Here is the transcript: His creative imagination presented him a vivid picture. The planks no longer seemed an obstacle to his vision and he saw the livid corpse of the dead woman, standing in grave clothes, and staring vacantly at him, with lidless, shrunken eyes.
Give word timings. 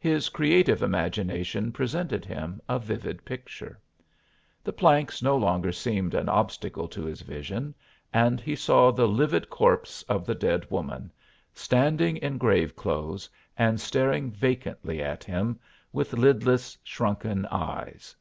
His 0.00 0.30
creative 0.30 0.82
imagination 0.82 1.70
presented 1.70 2.24
him 2.24 2.60
a 2.68 2.80
vivid 2.80 3.24
picture. 3.24 3.80
The 4.64 4.72
planks 4.72 5.22
no 5.22 5.36
longer 5.36 5.70
seemed 5.70 6.12
an 6.12 6.28
obstacle 6.28 6.88
to 6.88 7.04
his 7.04 7.20
vision 7.20 7.76
and 8.12 8.40
he 8.40 8.56
saw 8.56 8.90
the 8.90 9.06
livid 9.06 9.48
corpse 9.48 10.02
of 10.08 10.26
the 10.26 10.34
dead 10.34 10.68
woman, 10.72 11.12
standing 11.54 12.16
in 12.16 12.36
grave 12.36 12.74
clothes, 12.74 13.30
and 13.56 13.80
staring 13.80 14.32
vacantly 14.32 15.00
at 15.00 15.22
him, 15.22 15.60
with 15.92 16.14
lidless, 16.18 16.76
shrunken 16.82 17.46
eyes. 17.46 18.16